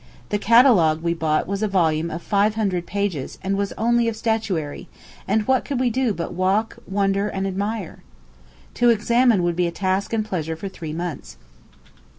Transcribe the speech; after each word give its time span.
The 0.29 0.39
catalogue 0.39 1.03
we 1.03 1.13
bought 1.13 1.45
was 1.47 1.61
a 1.61 1.67
volume 1.67 2.09
of 2.09 2.23
five 2.23 2.55
hundred 2.55 2.87
pages, 2.87 3.37
and 3.43 3.55
was 3.55 3.71
only 3.73 4.07
of 4.07 4.15
statuary; 4.15 4.89
and 5.27 5.45
what 5.45 5.63
could 5.63 5.79
we 5.79 5.91
do 5.91 6.11
but 6.11 6.33
walk, 6.33 6.79
wonder, 6.87 7.27
and 7.27 7.45
admire? 7.45 8.01
To 8.81 8.89
examine 8.89 9.43
would 9.43 9.55
be 9.55 9.67
a 9.67 9.71
task 9.71 10.11
and 10.11 10.25
pleasure 10.25 10.55
for 10.55 10.67
three 10.69 10.91
months. 10.91 11.37